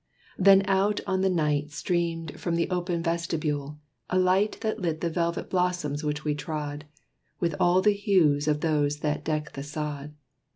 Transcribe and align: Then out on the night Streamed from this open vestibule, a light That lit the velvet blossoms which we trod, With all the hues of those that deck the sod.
Then 0.39 0.63
out 0.65 0.99
on 1.05 1.21
the 1.21 1.29
night 1.29 1.69
Streamed 1.71 2.39
from 2.39 2.55
this 2.55 2.65
open 2.71 3.03
vestibule, 3.03 3.77
a 4.09 4.17
light 4.17 4.59
That 4.61 4.79
lit 4.79 4.99
the 4.99 5.11
velvet 5.11 5.47
blossoms 5.51 6.03
which 6.03 6.25
we 6.25 6.33
trod, 6.33 6.85
With 7.39 7.53
all 7.59 7.83
the 7.83 7.93
hues 7.93 8.47
of 8.47 8.61
those 8.61 9.01
that 9.01 9.23
deck 9.23 9.53
the 9.53 9.61
sod. 9.61 10.15